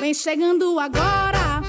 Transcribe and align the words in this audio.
Vem 0.00 0.12
chegando 0.12 0.78
agora 0.78 1.62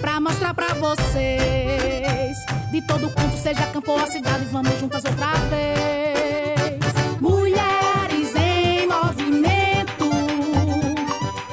pra 0.00 0.20
mostrar 0.20 0.54
pra 0.54 0.68
vocês. 0.74 2.36
De 2.72 2.80
todo 2.86 3.10
canto, 3.10 3.36
seja 3.36 3.66
campo 3.66 3.92
ou 3.92 3.98
a 3.98 4.06
cidade, 4.06 4.44
vamos 4.46 4.78
juntas 4.78 5.04
outra 5.04 5.34
vez. 5.50 6.80
Mulheres 7.20 8.34
em 8.36 8.86
movimento 8.86 10.08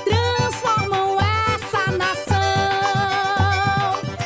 transformam 0.06 1.18
essa 1.20 1.92
nação. 1.98 2.38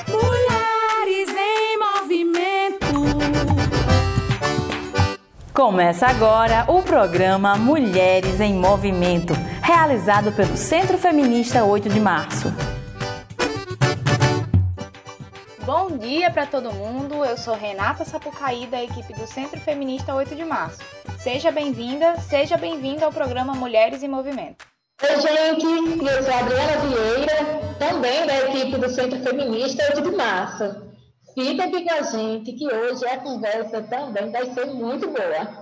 Mulheres 0.09 1.29
em 1.35 1.77
movimento. 1.79 3.01
Começa 5.53 6.07
agora 6.07 6.65
o 6.67 6.83
programa 6.83 7.55
Mulheres 7.55 8.39
em 8.39 8.53
Movimento, 8.53 9.33
realizado 9.61 10.31
pelo 10.31 10.57
Centro 10.57 10.97
Feminista 10.97 11.63
8 11.63 11.89
de 11.89 11.99
Março. 11.99 12.51
Bom 15.63 15.97
dia 15.97 16.31
para 16.31 16.45
todo 16.45 16.73
mundo. 16.73 17.23
Eu 17.23 17.37
sou 17.37 17.55
Renata 17.55 18.03
Sapucaí 18.03 18.65
da 18.67 18.83
equipe 18.83 19.13
do 19.13 19.27
Centro 19.27 19.59
Feminista 19.61 20.13
8 20.13 20.35
de 20.35 20.43
Março. 20.43 20.81
Seja 21.19 21.51
bem-vinda, 21.51 22.17
seja 22.17 22.57
bem-vindo 22.57 23.05
ao 23.05 23.11
programa 23.11 23.53
Mulheres 23.53 24.01
em 24.01 24.07
Movimento. 24.07 24.65
Oi, 25.03 25.21
gente, 25.21 25.65
eu 25.65 26.23
sou 26.23 26.33
a 26.33 26.39
Adriana 26.39 26.77
Vieira, 26.79 27.75
também 27.77 28.25
da 28.25 28.39
equipe 28.39 28.77
do 28.77 28.89
Centro 28.89 29.19
Feminista 29.19 29.83
8 29.95 30.01
de 30.01 30.15
Março. 30.15 30.91
Fica 31.33 31.63
aqui 31.63 31.83
com 31.83 31.93
a 31.93 32.01
gente 32.01 32.51
que 32.53 32.67
hoje 32.67 33.05
a 33.05 33.17
conversa 33.19 33.81
também 33.83 34.31
vai 34.31 34.53
ser 34.53 34.65
muito 34.65 35.07
boa. 35.07 35.60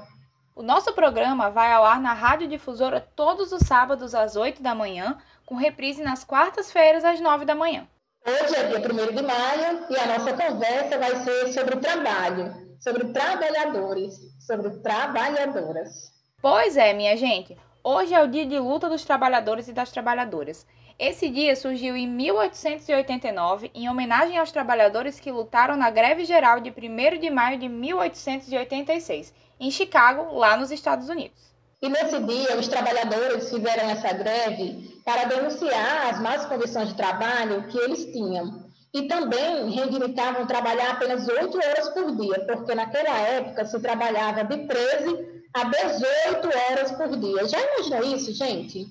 O 0.60 0.62
nosso 0.62 0.92
programa 0.92 1.50
vai 1.50 1.72
ao 1.72 1.86
ar 1.86 2.02
na 2.02 2.12
Rádio 2.12 2.46
Difusora 2.46 3.00
todos 3.16 3.54
os 3.54 3.62
sábados 3.62 4.14
às 4.14 4.36
8 4.36 4.62
da 4.62 4.76
manhã, 4.76 5.18
com 5.46 5.56
reprise 5.56 6.04
nas 6.04 6.26
quartas-feiras 6.26 7.06
às 7.06 7.22
9 7.22 7.46
da 7.46 7.56
manhã. 7.56 7.88
Hoje 8.28 8.58
é 8.58 8.64
dia 8.66 8.80
1 8.80 9.16
de 9.16 9.24
maio 9.24 9.86
e 9.90 9.98
a 9.98 10.06
nossa 10.06 10.34
conversa 10.34 10.98
vai 10.98 11.16
ser 11.16 11.54
sobre 11.54 11.76
o 11.76 11.80
trabalho, 11.80 12.54
sobre 12.78 13.06
trabalhadores, 13.06 14.16
sobre 14.46 14.70
trabalhadoras. 14.82 16.12
Pois 16.42 16.76
é, 16.76 16.92
minha 16.92 17.16
gente. 17.16 17.58
Hoje 17.82 18.14
é 18.14 18.22
o 18.22 18.28
dia 18.28 18.46
de 18.46 18.60
luta 18.60 18.90
dos 18.90 19.06
trabalhadores 19.06 19.70
e 19.70 19.74
das 19.74 19.92
trabalhadoras. 19.92 20.68
Esse 21.00 21.30
dia 21.30 21.56
surgiu 21.56 21.96
em 21.96 22.06
1889 22.06 23.72
em 23.74 23.88
homenagem 23.88 24.38
aos 24.38 24.52
trabalhadores 24.52 25.22
que 25.22 25.32
lutaram 25.32 25.78
na 25.78 25.90
greve 25.90 26.26
geral 26.26 26.60
de 26.60 26.70
1 26.70 27.18
de 27.18 27.30
maio 27.30 27.58
de 27.58 27.70
1886, 27.70 29.34
em 29.60 29.70
Chicago, 29.70 30.38
lá 30.38 30.56
nos 30.56 30.72
Estados 30.72 31.10
Unidos. 31.10 31.50
E 31.82 31.88
nesse 31.88 32.20
dia, 32.20 32.58
os 32.58 32.68
trabalhadores 32.68 33.50
fizeram 33.50 33.90
essa 33.90 34.12
greve 34.14 35.02
para 35.06 35.26
denunciar 35.26 36.10
as 36.14 36.22
más 36.22 36.46
condições 36.46 36.90
de 36.90 36.96
trabalho 36.96 37.68
que 37.68 37.78
eles 37.78 38.06
tinham. 38.06 38.68
E 38.94 39.04
também 39.04 39.70
reivindicavam 39.70 40.46
trabalhar 40.48 40.92
apenas 40.92 41.28
8 41.28 41.58
horas 41.58 41.90
por 41.90 42.16
dia, 42.16 42.46
porque 42.46 42.76
naquela 42.76 43.18
época 43.20 43.66
se 43.66 43.80
trabalhava 43.80 44.44
de 44.44 44.68
13 44.68 45.44
a 45.54 45.64
18 45.64 46.48
horas 46.48 46.92
por 46.92 47.16
dia. 47.18 47.48
Já 47.48 47.60
imaginou 47.62 48.16
isso, 48.16 48.34
gente? 48.34 48.88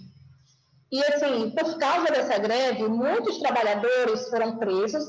E 0.91 1.05
assim, 1.05 1.51
por 1.51 1.77
causa 1.79 2.11
dessa 2.11 2.39
greve, 2.39 2.85
muitos 2.89 3.39
trabalhadores 3.39 4.29
foram 4.31 4.57
presos 4.57 5.05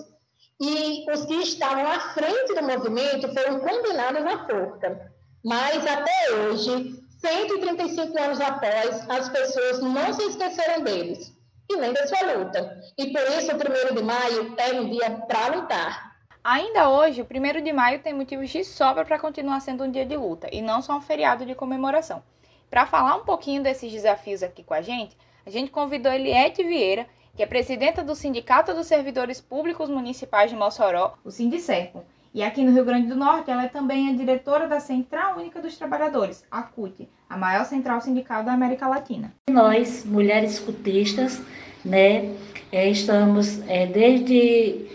e 0.60 1.10
os 1.10 1.26
que 1.26 1.36
estavam 1.36 1.88
à 1.88 2.00
frente 2.14 2.54
do 2.54 2.64
movimento 2.64 3.34
foram 3.34 3.60
condenados 3.60 4.26
à 4.26 4.46
forca. 4.46 5.19
Mas 5.44 5.86
até 5.88 6.34
hoje, 6.34 7.02
135 7.20 8.20
anos 8.20 8.42
após, 8.42 9.10
as 9.10 9.30
pessoas 9.30 9.82
não 9.82 10.14
se 10.14 10.24
esqueceram 10.24 10.84
deles 10.84 11.34
e 11.70 11.78
nem 11.78 11.94
da 11.94 12.08
sua 12.08 12.34
luta. 12.34 12.82
E 12.98 13.12
por 13.12 13.22
isso, 13.22 13.52
o 13.52 13.92
1 13.92 13.96
de 13.96 14.04
maio 14.04 14.56
é 14.58 14.74
um 14.74 14.90
dia 14.90 15.12
para 15.28 15.56
lutar. 15.56 16.10
Ainda 16.44 16.90
hoje, 16.90 17.22
o 17.22 17.26
1 17.26 17.64
de 17.64 17.72
maio 17.72 18.02
tem 18.02 18.14
motivos 18.14 18.50
de 18.50 18.64
sobra 18.64 19.06
para 19.06 19.20
continuar 19.20 19.60
sendo 19.60 19.84
um 19.84 19.92
dia 19.92 20.06
de 20.06 20.18
luta 20.18 20.50
e 20.52 20.62
não 20.62 20.82
só 20.82 20.98
um 20.98 21.02
feriado 21.02 21.46
de 21.46 21.54
comemoração. 21.54 22.24
Para 22.70 22.86
falar 22.86 23.16
um 23.16 23.24
pouquinho 23.24 23.64
desses 23.64 23.92
desafios 23.92 24.44
aqui 24.44 24.64
com 24.64 24.74
a 24.74 24.82
gente, 24.82 25.18
a 25.46 25.50
gente 25.50 25.72
convidou 25.72 26.12
Eliette 26.12 26.64
Vieira, 26.64 27.08
que 27.36 27.44
é 27.44 27.46
presidenta 27.46 28.04
do 28.04 28.16
Sindicato 28.16 28.74
dos 28.74 28.88
Servidores 28.88 29.40
Públicos 29.40 29.90
Municipais 29.90 30.50
de 30.50 30.56
Mossoró, 30.58 31.18
o 31.24 31.32
Sindicerpo. 31.32 32.04
E 32.32 32.44
aqui 32.44 32.64
no 32.64 32.72
Rio 32.72 32.86
Grande 32.86 33.08
do 33.08 33.16
Norte, 33.16 33.50
ela 33.50 33.64
é 33.64 33.68
também 33.68 34.08
a 34.10 34.14
diretora 34.14 34.68
da 34.68 34.80
Central 34.80 35.38
Única 35.38 35.60
dos 35.60 35.76
Trabalhadores, 35.78 36.46
a 36.52 36.62
CUT, 36.62 37.10
a 37.28 37.36
maior 37.36 37.66
central 37.66 38.00
sindical 38.02 38.44
da 38.44 38.54
América 38.54 38.88
Latina. 38.88 39.34
Nós, 39.50 40.06
mulheres 40.06 40.60
cutistas, 40.60 41.42
né, 41.84 42.32
estamos 42.72 43.68
é, 43.68 43.88
desde 43.88 44.86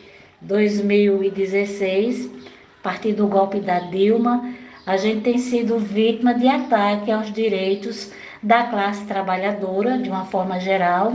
2016, 0.42 2.30
a 2.78 2.82
partir 2.84 3.14
do 3.14 3.26
golpe 3.26 3.58
da 3.58 3.80
Dilma, 3.80 4.54
a 4.86 4.96
gente 4.96 5.22
tem 5.22 5.38
sido 5.38 5.76
vítima 5.78 6.34
de 6.34 6.46
ataque 6.46 7.10
aos 7.10 7.32
direitos 7.32 8.12
da 8.40 8.64
classe 8.68 9.06
trabalhadora, 9.06 9.98
de 9.98 10.08
uma 10.08 10.26
forma 10.26 10.60
geral, 10.60 11.14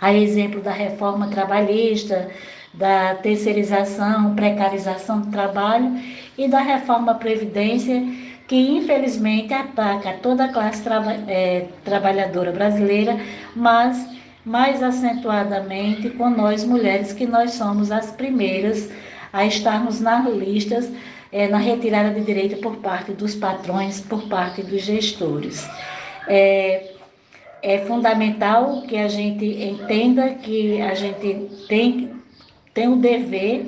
a 0.00 0.12
exemplo 0.12 0.60
da 0.60 0.72
reforma 0.72 1.28
trabalhista, 1.28 2.28
da 2.72 3.14
terceirização, 3.16 4.34
precarização 4.34 5.20
do 5.20 5.30
trabalho 5.30 5.98
e 6.38 6.48
da 6.48 6.60
reforma 6.60 7.14
Previdência, 7.14 8.02
que 8.46 8.56
infelizmente 8.56 9.52
ataca 9.52 10.14
toda 10.22 10.44
a 10.44 10.52
classe 10.52 10.82
é, 11.28 11.66
trabalhadora 11.84 12.52
brasileira, 12.52 13.18
mas 13.54 14.08
mais 14.44 14.82
acentuadamente 14.82 16.10
com 16.10 16.30
nós 16.30 16.64
mulheres, 16.64 17.12
que 17.12 17.26
nós 17.26 17.52
somos 17.52 17.92
as 17.92 18.10
primeiras 18.10 18.90
a 19.32 19.44
estarmos 19.44 20.00
nas 20.00 20.26
listas 20.26 20.90
é, 21.32 21.46
na 21.46 21.58
retirada 21.58 22.10
de 22.10 22.22
direito 22.22 22.60
por 22.60 22.76
parte 22.76 23.12
dos 23.12 23.34
patrões, 23.34 24.00
por 24.00 24.28
parte 24.28 24.62
dos 24.62 24.82
gestores. 24.82 25.68
É, 26.26 26.92
é 27.62 27.78
fundamental 27.86 28.82
que 28.82 28.96
a 28.96 29.08
gente 29.08 29.44
entenda 29.44 30.30
que 30.30 30.80
a 30.80 30.94
gente 30.94 31.66
tem, 31.68 32.10
tem 32.74 32.88
o 32.88 32.96
dever 32.96 33.66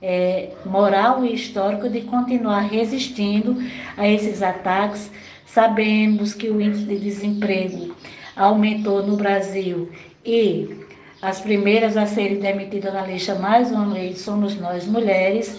é, 0.00 0.50
moral 0.64 1.24
e 1.24 1.34
histórico 1.34 1.88
de 1.88 2.02
continuar 2.02 2.60
resistindo 2.60 3.56
a 3.96 4.08
esses 4.08 4.42
ataques. 4.42 5.10
Sabemos 5.46 6.34
que 6.34 6.48
o 6.48 6.60
índice 6.60 6.84
de 6.84 6.98
desemprego 6.98 7.94
aumentou 8.36 9.04
no 9.04 9.16
Brasil 9.16 9.90
e 10.24 10.86
as 11.20 11.40
primeiras 11.40 11.96
a 11.96 12.06
serem 12.06 12.38
demitidas 12.38 12.94
na 12.94 13.04
lista, 13.04 13.34
mais 13.34 13.72
uma 13.72 13.92
vez, 13.92 14.20
somos 14.20 14.54
nós 14.56 14.86
mulheres, 14.86 15.58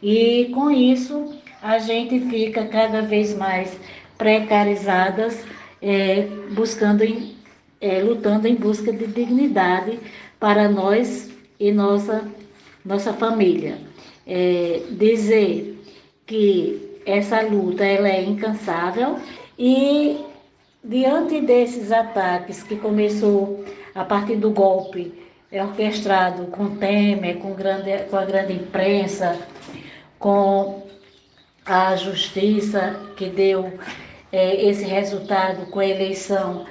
e 0.00 0.50
com 0.54 0.70
isso 0.70 1.34
a 1.60 1.78
gente 1.78 2.20
fica 2.20 2.64
cada 2.66 3.02
vez 3.02 3.36
mais 3.36 3.76
precarizadas, 4.16 5.42
é, 5.82 6.28
buscando, 6.52 7.02
em, 7.02 7.34
é, 7.80 8.00
lutando 8.00 8.46
em 8.46 8.54
busca 8.54 8.92
de 8.92 9.06
dignidade 9.06 9.98
para 10.38 10.68
nós 10.68 11.30
e 11.60 11.70
nossa, 11.70 12.24
nossa 12.84 13.12
família. 13.12 13.78
É, 14.26 14.82
dizer 14.90 15.78
que 16.26 17.00
essa 17.04 17.42
luta 17.42 17.84
ela 17.84 18.08
é 18.08 18.22
incansável 18.22 19.18
e 19.58 20.18
diante 20.82 21.40
desses 21.40 21.92
ataques 21.92 22.62
que 22.62 22.76
começou 22.76 23.64
a 23.94 24.04
partir 24.04 24.36
do 24.36 24.50
golpe 24.50 25.12
é 25.52 25.62
orquestrado 25.62 26.46
com 26.46 26.76
Temer, 26.76 27.38
com, 27.38 27.52
grande, 27.54 28.04
com 28.08 28.16
a 28.16 28.24
grande 28.24 28.52
imprensa, 28.52 29.36
com 30.18 30.86
a 31.66 31.96
justiça 31.96 33.00
que 33.16 33.26
deu 33.26 33.72
é, 34.30 34.64
esse 34.64 34.84
resultado 34.84 35.66
com 35.70 35.80
a 35.80 35.86
eleição 35.86 36.64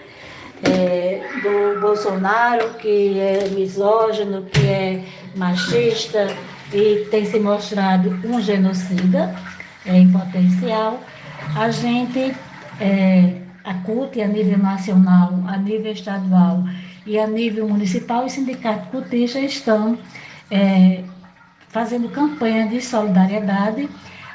é, 0.64 1.22
do 1.42 1.80
Bolsonaro, 1.80 2.74
que 2.76 3.20
é 3.20 3.48
misógino, 3.50 4.44
que 4.44 4.68
é 4.68 5.04
machista 5.36 6.28
e 6.74 7.08
tem 7.10 7.26
se 7.26 7.40
mostrado 7.40 8.10
um 8.26 8.42
genocida 8.42 9.36
é, 9.86 9.98
em 9.98 10.12
potencial, 10.12 11.00
a 11.56 11.70
gente, 11.72 12.36
é, 12.80 13.42
a 13.64 13.74
CUT, 13.76 14.22
a 14.22 14.28
nível 14.28 14.58
nacional, 14.58 15.34
a 15.48 15.58
nível 15.58 15.92
estadual 15.92 16.64
e 17.06 17.18
a 17.18 17.26
nível 17.26 17.68
municipal, 17.68 18.26
os 18.26 18.34
sindicatos 18.34 18.90
cultistas 18.90 19.44
estão 19.44 19.98
é, 20.52 21.04
fazendo 21.70 22.10
campanha 22.10 22.68
de 22.68 22.82
solidariedade, 22.82 23.90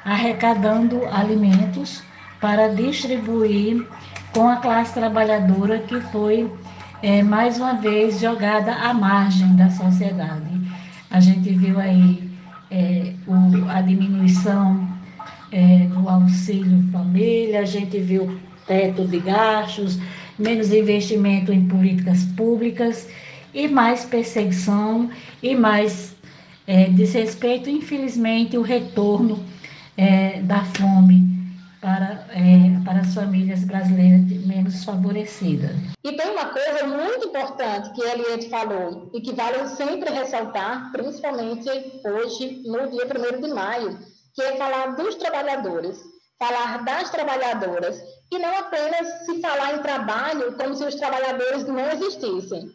arrecadando 0.05 1.05
alimentos 1.07 2.03
para 2.41 2.69
distribuir 2.69 3.87
com 4.35 4.49
a 4.49 4.57
classe 4.57 4.93
trabalhadora 4.93 5.79
que 5.79 6.01
foi 6.01 6.53
é, 7.03 7.23
mais 7.23 7.57
uma 7.59 7.75
vez 7.75 8.21
jogada 8.21 8.75
à 8.75 8.93
margem 8.93 9.55
da 9.55 9.71
sociedade. 9.71 10.61
A 11.09 11.21
gente 11.21 11.51
viu 11.51 11.79
aí 11.79 12.29
é, 12.69 13.13
o, 13.29 13.71
a 13.71 13.81
diminuição 13.81 14.89
é, 15.53 15.87
do 15.87 16.09
auxílio 16.09 16.83
família, 16.91 17.61
a 17.61 17.65
gente 17.65 17.97
viu 18.01 18.37
teto 18.67 19.07
de 19.07 19.21
gastos, 19.21 20.01
menos 20.37 20.73
investimento 20.73 21.53
em 21.53 21.69
políticas 21.69 22.25
públicas 22.37 23.09
e 23.55 23.69
mais 23.69 24.05
perseguição 24.05 25.11
e 25.41 25.55
mais 25.55 26.17
é, 26.67 26.87
desrespeito, 26.87 27.71
infelizmente, 27.71 28.59
o 28.59 28.63
retorno 28.63 29.39
é, 29.97 30.41
da 30.43 30.65
fome 30.65 31.34
para, 31.85 32.27
é, 32.31 32.83
para 32.83 33.01
as 33.01 33.13
famílias 33.13 33.63
brasileiras 33.65 34.23
menos 34.47 34.83
favorecidas. 34.85 35.77
E 36.03 36.17
tem 36.17 36.31
uma 36.31 36.47
coisa 36.47 36.87
muito 36.87 37.29
importante 37.29 37.93
que 37.93 38.03
a 38.03 38.15
Eliette 38.15 38.49
falou 38.49 39.11
e 39.13 39.21
que 39.21 39.35
vale 39.35 39.69
sempre 39.69 40.11
ressaltar, 40.11 40.91
principalmente 40.93 41.69
hoje, 41.69 42.63
no 42.65 42.89
dia 42.91 43.05
1 43.05 43.41
de 43.43 43.53
maio, 43.53 43.99
que 44.35 44.43
é 44.43 44.57
falar 44.57 44.97
dos 44.97 45.17
trabalhadores, 45.17 46.03
falar 46.39 46.83
das 46.85 47.11
trabalhadoras, 47.11 48.03
e 48.33 48.39
não 48.39 48.59
apenas 48.59 49.27
se 49.27 49.41
falar 49.43 49.75
em 49.75 49.83
trabalho 49.83 50.57
como 50.57 50.75
se 50.75 50.85
os 50.85 50.95
trabalhadores 50.95 51.67
não 51.67 51.79
existissem. 51.91 52.73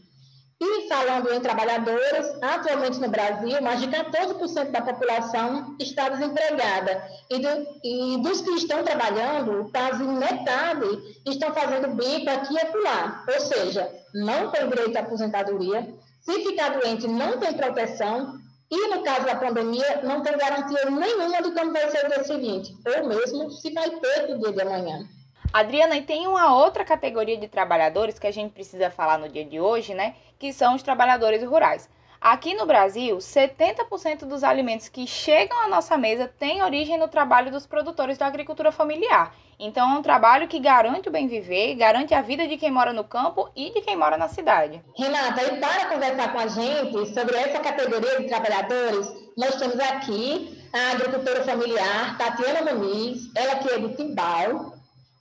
E 0.62 0.90
falando 0.90 1.34
em 1.34 1.40
trabalhadores, 1.40 2.38
atualmente 2.42 3.00
no 3.00 3.08
Brasil, 3.08 3.62
mais 3.62 3.80
de 3.80 3.88
14% 3.88 4.72
da 4.72 4.82
população 4.82 5.78
está 5.80 6.10
desempregada. 6.10 7.02
E, 7.30 7.40
do, 7.40 7.68
e, 7.82 8.18
dos 8.22 8.42
que 8.42 8.52
estão 8.52 8.84
trabalhando, 8.84 9.72
quase 9.72 10.04
metade 10.04 10.86
estão 11.26 11.54
fazendo 11.54 11.96
bico 11.96 12.30
aqui 12.30 12.54
e 12.54 12.60
acolá. 12.60 13.24
Ou 13.26 13.40
seja, 13.40 13.90
não 14.14 14.52
tem 14.52 14.68
direito 14.68 14.98
à 14.98 15.00
aposentadoria. 15.00 15.94
Se 16.20 16.44
ficar 16.44 16.78
doente, 16.78 17.08
não 17.08 17.40
tem 17.40 17.54
proteção. 17.54 18.38
E 18.70 18.88
no 18.90 19.02
caso 19.02 19.26
da 19.26 19.36
pandemia, 19.36 20.02
não 20.04 20.22
tem 20.22 20.38
garantia 20.38 20.90
nenhuma 20.92 21.42
de 21.42 21.52
como 21.52 21.72
vai 21.72 21.90
ser 21.90 22.06
o 22.06 22.10
dia 22.10 22.24
seguinte, 22.26 22.76
ou 22.86 23.08
mesmo 23.08 23.50
se 23.50 23.74
vai 23.74 23.90
ter 23.90 24.36
o 24.36 24.38
dia 24.38 24.52
de 24.52 24.62
amanhã. 24.62 25.08
Adriana, 25.52 25.98
e 25.98 26.04
tem 26.04 26.28
uma 26.28 26.54
outra 26.54 26.86
categoria 26.86 27.36
de 27.36 27.48
trabalhadores 27.48 28.20
que 28.20 28.28
a 28.28 28.32
gente 28.32 28.52
precisa 28.52 28.92
falar 28.92 29.18
no 29.18 29.28
dia 29.28 29.44
de 29.44 29.60
hoje, 29.60 29.96
né? 29.96 30.14
Que 30.38 30.54
são 30.54 30.76
os 30.76 30.84
trabalhadores 30.84 31.44
rurais. 31.44 31.90
Aqui 32.22 32.54
no 32.54 32.66
Brasil, 32.66 33.18
70% 33.18 34.26
dos 34.26 34.44
alimentos 34.44 34.90
que 34.90 35.08
chegam 35.08 35.58
à 35.62 35.68
nossa 35.68 35.98
mesa 35.98 36.28
têm 36.28 36.62
origem 36.62 36.98
no 36.98 37.08
trabalho 37.08 37.50
dos 37.50 37.66
produtores 37.66 38.18
da 38.18 38.28
agricultura 38.28 38.72
familiar. 38.72 39.34
Então, 39.58 39.96
é 39.96 39.98
um 39.98 40.02
trabalho 40.02 40.48
que 40.48 40.60
garante 40.60 41.10
o 41.10 41.12
bem 41.12 41.28
viver, 41.28 41.76
garante 41.76 42.14
a 42.14 42.22
vida 42.22 42.48
de 42.48 42.58
quem 42.58 42.70
mora 42.70 42.94
no 42.94 43.04
campo 43.04 43.50
e 43.56 43.72
de 43.72 43.82
quem 43.82 43.96
mora 43.96 44.18
na 44.18 44.28
cidade. 44.28 44.82
Renata, 44.98 45.44
e 45.44 45.60
para 45.60 45.86
conversar 45.88 46.32
com 46.32 46.40
a 46.40 46.48
gente 46.48 47.14
sobre 47.14 47.38
essa 47.38 47.60
categoria 47.60 48.20
de 48.20 48.28
trabalhadores, 48.28 49.08
nós 49.38 49.56
temos 49.56 49.80
aqui 49.80 50.60
a 50.74 50.92
agricultora 50.92 51.44
familiar 51.44 52.18
Tatiana 52.18 52.74
Muniz, 52.74 53.32
ela 53.36 53.56
que 53.56 53.70
é 53.70 53.80
de 53.80 53.96
Timbal, 53.96 54.69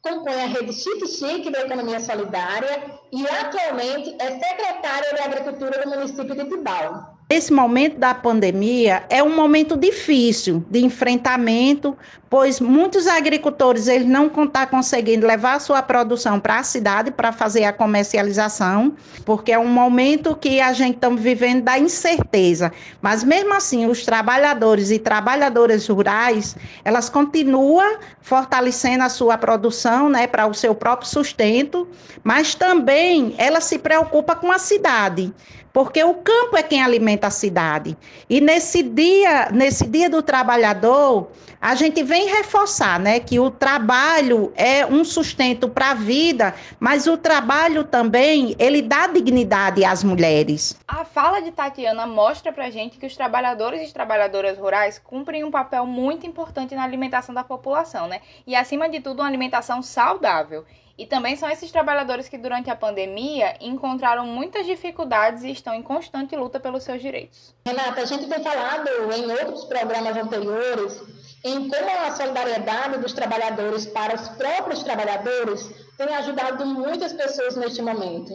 compõe 0.08 0.42
a 0.42 0.46
rede 0.46 0.72
Chique 0.72 1.06
Chique 1.06 1.50
da 1.50 1.60
Economia 1.60 2.00
Solidária 2.00 2.98
e 3.12 3.26
atualmente 3.26 4.16
é 4.18 4.38
secretária 4.38 5.14
de 5.14 5.20
Agricultura 5.20 5.82
do 5.82 5.90
município 5.90 6.34
de 6.34 6.44
Tibau. 6.48 7.17
Esse 7.30 7.52
momento 7.52 7.98
da 7.98 8.14
pandemia 8.14 9.04
é 9.10 9.22
um 9.22 9.36
momento 9.36 9.76
difícil 9.76 10.64
de 10.70 10.82
enfrentamento, 10.82 11.94
pois 12.30 12.58
muitos 12.58 13.06
agricultores 13.06 13.86
eles 13.86 14.08
não 14.08 14.28
estão 14.28 14.66
conseguindo 14.70 15.26
levar 15.26 15.60
sua 15.60 15.82
produção 15.82 16.40
para 16.40 16.58
a 16.58 16.62
cidade 16.62 17.10
para 17.10 17.30
fazer 17.30 17.64
a 17.64 17.72
comercialização, 17.72 18.96
porque 19.26 19.52
é 19.52 19.58
um 19.58 19.68
momento 19.68 20.34
que 20.34 20.58
a 20.58 20.72
gente 20.72 20.94
está 20.94 21.10
vivendo 21.10 21.64
da 21.64 21.78
incerteza. 21.78 22.72
Mas 23.02 23.22
mesmo 23.22 23.52
assim, 23.52 23.84
os 23.84 24.06
trabalhadores 24.06 24.90
e 24.90 24.98
trabalhadoras 24.98 25.86
rurais, 25.86 26.56
elas 26.82 27.10
continuam 27.10 27.98
fortalecendo 28.22 29.04
a 29.04 29.10
sua 29.10 29.36
produção, 29.36 30.08
né, 30.08 30.26
para 30.26 30.46
o 30.46 30.54
seu 30.54 30.74
próprio 30.74 31.06
sustento, 31.06 31.86
mas 32.24 32.54
também 32.54 33.34
ela 33.36 33.60
se 33.60 33.78
preocupa 33.78 34.34
com 34.34 34.50
a 34.50 34.58
cidade 34.58 35.30
porque 35.78 36.02
o 36.02 36.12
campo 36.12 36.56
é 36.56 36.62
quem 36.64 36.82
alimenta 36.82 37.28
a 37.28 37.30
cidade. 37.30 37.96
E 38.28 38.40
nesse 38.40 38.82
dia, 38.82 39.48
nesse 39.52 39.86
dia 39.86 40.10
do 40.10 40.20
trabalhador, 40.20 41.28
a 41.60 41.76
gente 41.76 42.02
vem 42.02 42.26
reforçar, 42.26 42.98
né, 42.98 43.20
que 43.20 43.38
o 43.38 43.48
trabalho 43.48 44.52
é 44.56 44.84
um 44.84 45.04
sustento 45.04 45.68
para 45.68 45.92
a 45.92 45.94
vida, 45.94 46.52
mas 46.80 47.06
o 47.06 47.16
trabalho 47.16 47.84
também, 47.84 48.56
ele 48.58 48.82
dá 48.82 49.06
dignidade 49.06 49.84
às 49.84 50.02
mulheres. 50.02 50.76
A 50.88 51.04
fala 51.04 51.40
de 51.40 51.52
Tatiana 51.52 52.08
mostra 52.08 52.52
pra 52.52 52.70
gente 52.70 52.98
que 52.98 53.06
os 53.06 53.14
trabalhadores 53.14 53.88
e 53.88 53.94
trabalhadoras 53.94 54.58
rurais 54.58 54.98
cumprem 54.98 55.44
um 55.44 55.50
papel 55.52 55.86
muito 55.86 56.26
importante 56.26 56.74
na 56.74 56.82
alimentação 56.82 57.32
da 57.32 57.44
população, 57.44 58.08
né? 58.08 58.20
E 58.44 58.56
acima 58.56 58.88
de 58.88 58.98
tudo, 58.98 59.20
uma 59.20 59.28
alimentação 59.28 59.80
saudável. 59.80 60.64
E 60.98 61.06
também 61.06 61.36
são 61.36 61.48
esses 61.48 61.70
trabalhadores 61.70 62.28
que, 62.28 62.36
durante 62.36 62.68
a 62.68 62.74
pandemia, 62.74 63.56
encontraram 63.60 64.26
muitas 64.26 64.66
dificuldades 64.66 65.44
e 65.44 65.52
estão 65.52 65.72
em 65.72 65.80
constante 65.80 66.34
luta 66.34 66.58
pelos 66.58 66.82
seus 66.82 67.00
direitos. 67.00 67.54
Renata, 67.64 68.00
a 68.00 68.04
gente 68.04 68.26
tem 68.26 68.42
falado 68.42 68.88
em 69.14 69.30
outros 69.30 69.64
programas 69.66 70.16
anteriores 70.16 71.00
em 71.44 71.68
como 71.68 71.90
a 72.04 72.10
solidariedade 72.10 72.98
dos 72.98 73.12
trabalhadores 73.12 73.86
para 73.86 74.16
os 74.16 74.28
próprios 74.30 74.82
trabalhadores 74.82 75.70
tem 75.96 76.12
ajudado 76.16 76.66
muitas 76.66 77.12
pessoas 77.12 77.54
neste 77.54 77.80
momento. 77.80 78.32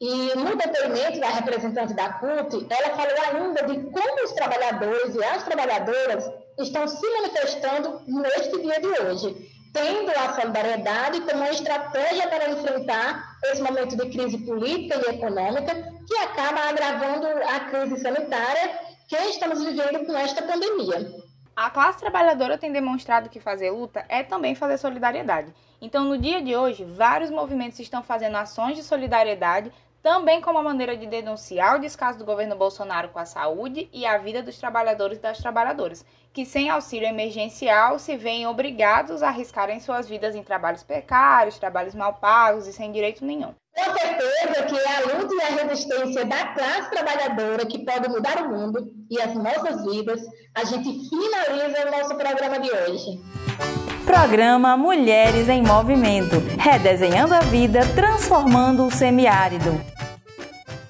E 0.00 0.34
no 0.36 0.56
depoimento 0.56 1.18
da 1.18 1.28
representante 1.28 1.92
da 1.92 2.12
CUT, 2.14 2.66
ela 2.70 2.96
falou 2.96 3.42
ainda 3.42 3.66
de 3.66 3.80
como 3.90 4.24
os 4.24 4.32
trabalhadores 4.32 5.14
e 5.14 5.24
as 5.24 5.42
trabalhadoras 5.42 6.30
estão 6.56 6.86
se 6.86 7.06
manifestando 7.10 8.00
neste 8.06 8.62
dia 8.62 8.80
de 8.80 8.86
hoje 8.86 9.49
tendo 9.72 10.10
a 10.10 10.34
solidariedade 10.34 11.20
como 11.20 11.36
uma 11.36 11.50
estratégia 11.50 12.28
para 12.28 12.50
enfrentar 12.50 13.36
esse 13.44 13.62
momento 13.62 13.96
de 13.96 14.10
crise 14.10 14.38
política 14.38 15.00
e 15.06 15.14
econômica 15.14 15.74
que 16.06 16.16
acaba 16.16 16.68
agravando 16.68 17.26
a 17.26 17.60
crise 17.60 18.00
sanitária 18.00 18.78
que 19.08 19.16
estamos 19.16 19.64
vivendo 19.64 20.06
com 20.06 20.16
esta 20.16 20.42
pandemia. 20.42 21.12
A 21.54 21.68
classe 21.68 21.98
trabalhadora 21.98 22.56
tem 22.56 22.72
demonstrado 22.72 23.28
que 23.28 23.40
fazer 23.40 23.70
luta 23.70 24.04
é 24.08 24.22
também 24.22 24.54
fazer 24.54 24.78
solidariedade. 24.78 25.52
Então, 25.80 26.04
no 26.04 26.16
dia 26.16 26.40
de 26.40 26.54
hoje, 26.54 26.84
vários 26.84 27.30
movimentos 27.30 27.78
estão 27.80 28.02
fazendo 28.02 28.36
ações 28.36 28.76
de 28.76 28.82
solidariedade, 28.82 29.72
também 30.02 30.40
como 30.40 30.62
maneira 30.62 30.96
de 30.96 31.06
denunciar 31.06 31.76
o 31.76 31.80
descaso 31.80 32.18
do 32.18 32.24
governo 32.24 32.56
Bolsonaro 32.56 33.10
com 33.10 33.18
a 33.18 33.26
saúde 33.26 33.88
e 33.92 34.06
a 34.06 34.16
vida 34.18 34.42
dos 34.42 34.58
trabalhadores 34.58 35.18
e 35.18 35.20
das 35.20 35.38
trabalhadoras, 35.38 36.04
que 36.32 36.46
sem 36.46 36.70
auxílio 36.70 37.08
emergencial 37.08 37.98
se 37.98 38.16
veem 38.16 38.46
obrigados 38.46 39.22
a 39.22 39.28
arriscarem 39.28 39.80
suas 39.80 40.08
vidas 40.08 40.34
em 40.34 40.42
trabalhos 40.42 40.82
precários, 40.82 41.58
trabalhos 41.58 41.94
mal 41.94 42.14
pagos 42.14 42.66
e 42.66 42.72
sem 42.72 42.90
direito 42.90 43.24
nenhum. 43.24 43.54
Com 43.76 43.98
certeza 43.98 44.62
que 44.64 44.78
é 44.78 44.96
a 44.96 45.00
luta 45.00 45.34
e 45.34 45.40
a 45.40 45.62
resistência 45.62 46.24
da 46.24 46.46
classe 46.54 46.90
trabalhadora 46.90 47.66
que 47.66 47.84
pode 47.84 48.08
mudar 48.08 48.42
o 48.42 48.48
mundo 48.48 48.80
e 49.10 49.20
as 49.20 49.34
nossas 49.34 49.84
vidas. 49.84 50.20
A 50.54 50.64
gente 50.64 51.08
finaliza 51.08 51.86
o 51.86 51.90
nosso 51.90 52.16
programa 52.16 52.58
de 52.58 52.70
hoje. 52.70 53.39
Programa 54.10 54.76
Mulheres 54.76 55.48
em 55.48 55.62
Movimento, 55.62 56.40
redesenhando 56.58 57.32
a 57.32 57.38
vida, 57.38 57.82
transformando 57.94 58.84
o 58.84 58.90
semiárido. 58.90 59.80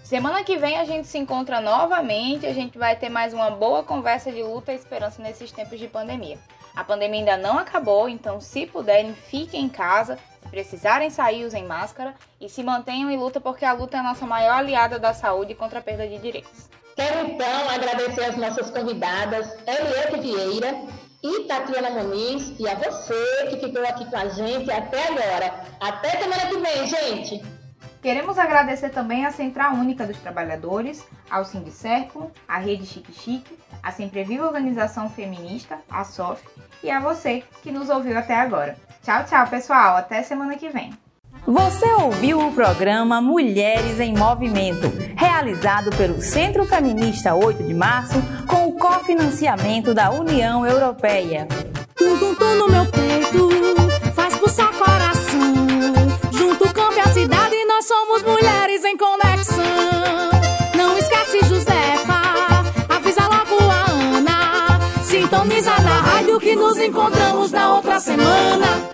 Semana 0.03 0.43
que 0.43 0.57
vem 0.57 0.79
a 0.79 0.87
gente 0.87 1.07
se 1.07 1.19
encontra 1.19 1.61
novamente, 1.61 2.47
a 2.47 2.55
gente 2.55 2.79
vai 2.79 2.97
ter 2.97 3.11
mais 3.11 3.35
uma 3.35 3.51
boa 3.51 3.83
conversa 3.83 4.33
de 4.33 4.43
luta 4.43 4.73
e 4.73 4.77
esperança 4.77 5.23
nesses 5.23 5.53
tempos 5.53 5.79
de 5.79 5.87
pandemia. 5.87 6.39
A 6.75 6.83
pandemia 6.83 7.21
ainda 7.21 7.37
não 7.37 7.59
acabou, 7.59 8.09
então 8.09 8.41
se 8.41 8.65
puderem, 8.65 9.13
fiquem 9.13 9.67
em 9.67 9.69
casa, 9.69 10.19
se 10.43 10.49
precisarem 10.49 11.11
sair, 11.11 11.45
usem 11.45 11.67
máscara 11.67 12.15
e 12.41 12.49
se 12.49 12.63
mantenham 12.63 13.11
em 13.11 13.19
luta 13.19 13.39
porque 13.39 13.67
a 13.67 13.75
luta 13.75 13.99
é 13.99 14.01
a 14.01 14.03
nossa 14.03 14.25
maior 14.25 14.55
aliada 14.55 14.99
da 14.99 15.13
saúde 15.13 15.55
contra 15.55 15.81
a 15.81 15.83
perda 15.83 16.09
de 16.09 16.17
direitos. 16.17 16.71
Quero 16.97 17.27
então 17.27 17.69
agradecer 17.69 18.25
as 18.25 18.37
nossas 18.39 18.71
convidadas, 18.71 19.47
Eliette 19.67 20.21
Vieira 20.21 20.75
e 21.23 21.45
Tatiana 21.45 21.91
Muniz, 21.91 22.55
e 22.59 22.69
a 22.69 22.75
você 22.75 23.47
que 23.51 23.59
ficou 23.59 23.83
aqui 23.85 24.05
com 24.07 24.17
a 24.17 24.29
gente 24.29 24.71
até 24.71 25.09
agora. 25.09 25.55
Até 25.81 26.11
semana 26.11 26.47
que 26.47 26.59
vem, 26.59 26.87
gente! 26.87 27.61
Queremos 28.03 28.39
agradecer 28.39 28.89
também 28.89 29.27
à 29.27 29.31
Central 29.31 29.75
Única 29.75 30.07
dos 30.07 30.17
Trabalhadores, 30.17 31.05
ao 31.31 31.45
Sindicérculo, 31.45 32.31
à 32.49 32.59
Rede 32.59 32.87
Chique 32.87 33.13
Chique, 33.13 33.59
à 33.83 33.93
Sempre 33.93 34.25
Viva 34.25 34.47
Organização 34.47 35.11
Feminista, 35.11 35.79
a 35.91 36.03
SOF, 36.03 36.43
e 36.83 36.91
a 36.91 36.99
você 36.99 37.45
que 37.63 37.71
nos 37.71 37.91
ouviu 37.91 38.17
até 38.17 38.35
agora. 38.35 38.77
Tchau, 39.03 39.25
tchau, 39.25 39.47
pessoal. 39.49 39.97
Até 39.97 40.23
semana 40.23 40.57
que 40.57 40.71
vem. 40.71 40.95
Você 41.47 41.87
ouviu 41.95 42.39
o 42.39 42.53
programa 42.53 43.21
Mulheres 43.21 43.99
em 43.99 44.15
Movimento, 44.15 44.89
realizado 45.17 45.91
pelo 45.97 46.21
Centro 46.21 46.67
Feminista 46.67 47.35
8 47.35 47.63
de 47.63 47.75
Março, 47.75 48.21
com 48.47 48.60
cofinanciamento 48.81 49.93
da 49.93 50.11
União 50.11 50.67
Europeia. 50.67 51.47
Tum, 51.95 52.19
tum, 52.19 52.35
tum 52.35 52.55
no 52.55 52.67
meu 52.67 52.87
peito, 52.87 53.51
faz 54.15 54.35
pulsar 54.39 54.73
coração. 54.73 55.55
Junto 56.33 56.65
o 56.65 56.73
campo 56.73 56.95
e 56.95 57.01
a 57.01 57.09
cidade, 57.09 57.63
nós 57.67 57.85
somos 57.85 58.23
mulheres 58.23 58.83
em 58.83 58.97
conexão. 58.97 59.65
Não 60.75 60.97
esquece 60.97 61.41
Josefa, 61.47 62.23
avisa 62.89 63.29
logo 63.29 63.71
a 63.71 64.17
Ana. 64.17 64.81
Sintoniza 65.05 65.79
na 65.83 66.01
rádio 66.01 66.41
que 66.41 66.57
nos 66.57 66.79
encontramos 66.79 67.53
na 67.53 67.75
outra 67.75 68.01
semana. 68.01 68.90